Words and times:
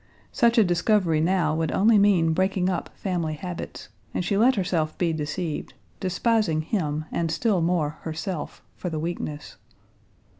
Such 0.31 0.57
a 0.57 0.63
discovery 0.63 1.21
now 1.21 1.53
would 1.53 1.71
only 1.71 1.99
mean 1.99 2.33
breaking 2.33 2.69
up 2.71 2.89
family 2.97 3.35
habits, 3.35 3.89
and 4.15 4.25
she 4.25 4.35
let 4.35 4.55
herself 4.55 4.97
be 4.97 5.13
deceived, 5.13 5.75
despising 5.99 6.63
him 6.63 7.05
and 7.11 7.29
still 7.29 7.61
more 7.61 7.99
herself, 8.01 8.63
for 8.75 8.89
the 8.89 8.97
weakness. 8.97 9.57